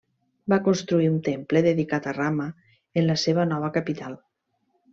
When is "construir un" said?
0.67-1.19